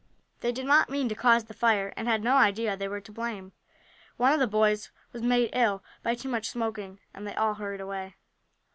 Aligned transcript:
They 0.39 0.51
did 0.51 0.65
not 0.65 0.89
mean 0.89 1.07
to 1.09 1.13
cause 1.13 1.43
the 1.43 1.53
fire, 1.53 1.93
and 1.95 2.07
had 2.07 2.23
no 2.23 2.35
idea 2.35 2.71
that 2.71 2.79
they 2.79 2.87
were 2.87 3.01
to 3.01 3.11
blame. 3.11 3.51
One 4.17 4.33
of 4.33 4.39
the 4.39 4.47
boys 4.47 4.89
was 5.13 5.21
made 5.21 5.51
ill 5.53 5.83
by 6.01 6.15
too 6.15 6.27
much 6.27 6.49
smoking, 6.49 6.99
and 7.13 7.27
they 7.27 7.35
all 7.35 7.53
hurried 7.53 7.81
away. 7.81 8.15